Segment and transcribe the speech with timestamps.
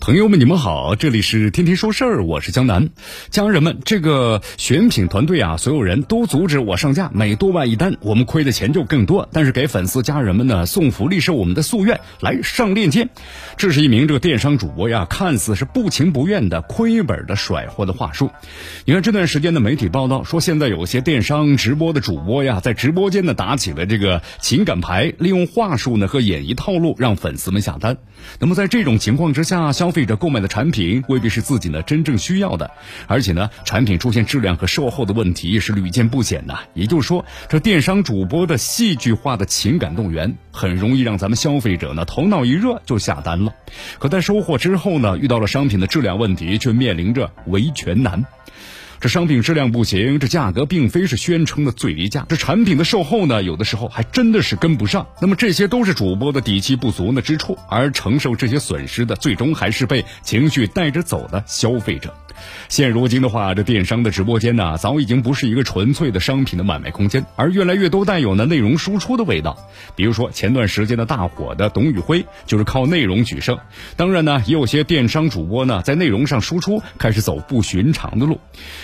[0.00, 2.88] 朋友们，你们好，这里是天天说事儿，我是江南。
[3.28, 9.28] 家人们，这个选品团队啊，所有人都阻止我上架，每多卖一单，我们亏的钱就更多。
[9.30, 13.08] 但是给粉丝家人们呢送福利是我们的夙愿，来上链接。
[13.58, 18.30] 这是一名这个电商主播呀，看似是不情不愿的亏本的甩货的话术。
[18.86, 27.98] 你看这段时间的媒体报道说，现在有些电商直播的主播呀，在直播间呢打起了这个情感牌，利用话术呢和演绎套路让粉丝们下单。
[28.38, 32.70] 那么在这种情况之下，消消费者购买的产品未必是自己呢真正需要的，
[33.08, 36.56] 而且呢，产品出现质量和售后的问题是屡见不鲜的。
[36.74, 43.52] 也就是说，这电商主播的戏剧化的情感动员，很容易让咱们消费者呢头脑一热就下单了。
[43.98, 48.24] 可在收货之后呢，遇到了商品的质量问题，却面临着维权难。
[49.00, 55.06] 这商品质量不行，这价格并非是宣称的最低价，这产品的售后呢，有的时候还真的是跟不上。
[55.22, 62.14] 那么这些都是主播的底气不足的之处，而承受这些损失的，最终还是被情绪带着走的消费者。
[62.68, 69.56] 现如今的话，这电商的直播间呢，早已经不是一个纯粹的商品的买卖空间，而越来越都带有呢内容输出的味道。
[69.96, 73.58] 比如说前段时间的大火的董宇辉，就是靠内容取胜。
[73.96, 78.40] 当然呢，也有些电商主播呢，在内容上输出开始走不寻常的路。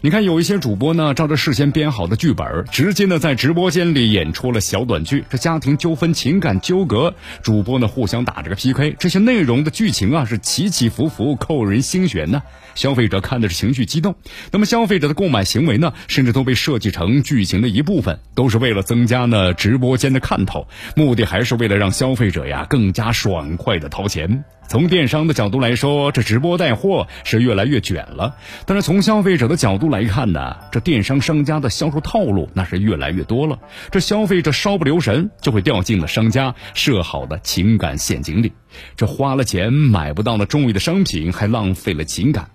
[0.00, 5.24] 你看，有一些主播呢，照着事先编好的剧本，直接呢在直播间里演出了小短剧。
[5.30, 12.42] 这家庭纠纷、情感纠葛，主播呢互相打这个 PK，这些内容的剧情啊是起起伏伏，扣人心弦呢。
[12.74, 14.14] 消费者看那是情绪激动，
[14.52, 24.44] 那么消费者的购买行为呢，甚至都被设计成剧情的一部分，都是为了增加呢直播间的看头，目的还是为了让消费者呀更加爽快的掏钱。
[24.70, 33.58] 从电商的角度来说，这直播带货是越来越卷了；但是从消费者的角度来看呢，这电商商家的销售套路那是越来越多了。
[33.90, 38.52] 这消费者稍不留神，就会掉进了商家设好的情感陷阱里。
[38.94, 42.50] 这花了钱买不到的中意的商品，还浪费了情感。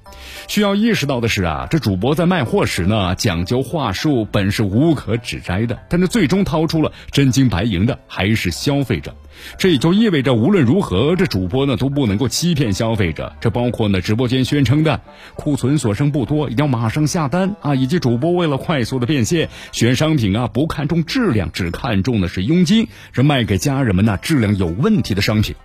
[0.48, 9.14] 需要意识到的是啊，这主播在卖货时呢，讲究话术本是无可指摘的，但是最终掏出了真金白银的还是消费者。
[9.58, 13.34] 这也就意味着，无论如何，这主播呢都不不能够欺骗消费者。
[13.42, 15.02] 这包括呢直播间宣称的
[15.34, 25.56] 库存所剩不多，一定要马上下单啊，以及主播为了快速的变现，选商品啊不看重质量，只看重的是佣金，是卖给家人们那质量有问题的商品。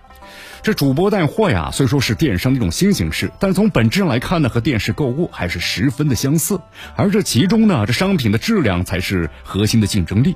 [0.63, 6.59] 这主播带货呀，虽说是电商的一种新形式，但从本质上来看呢，和电视购物还是十分的相似。
[6.95, 10.35] 而这其中呢，这商品的质量才是核心的竞争力。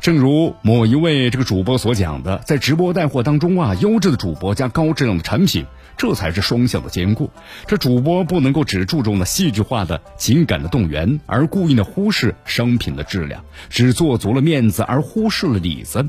[0.00, 5.66] 正如某一位这个主播所讲的，在直播带货当中啊，优质的主播加高质量的产品，
[5.96, 7.28] 这才是双向的兼顾。
[7.66, 16.06] 这主播不能够只注重了戏剧化的情感的动员，而故意的忽视商品的质量，只做足了面子而忽视了里子。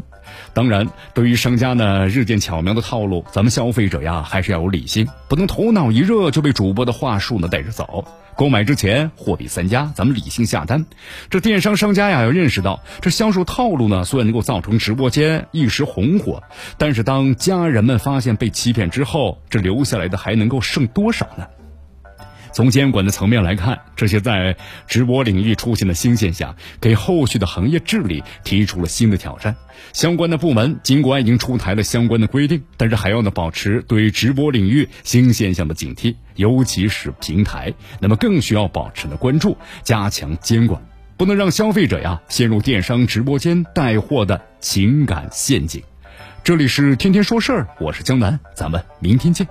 [0.54, 8.06] 当然，对于商家呢日渐巧妙的套路，咱们消费者呀还是要有理性，不能头脑一热就被主播的话术呢带着走。
[8.38, 10.86] 购买之前货比三家，咱们理性下单。
[11.30, 16.44] 这电商商家呀要认识到，这销售套路呢虽然能够造成直播间一时红火，
[16.78, 21.48] 但是当家人们发现被欺骗之后，这留下来的还能够剩多少呢？
[22.56, 24.56] 从监管的层面来看，这些在
[24.88, 29.58] 直播领域出现的新现象，给后续的行业治理提出了新的挑战。
[29.92, 40.82] 相关的部门尽管已经出台了相关的规定，但是还要呢保持对直播领域新现象的警惕，尤其是平台，那么更需要保持的关注，加强监管，
[41.18, 45.84] 不能让消费者呀陷入电商直播间带货的情感陷阱。
[46.42, 49.46] 这里是天天说事儿，我是江南，咱们明天见。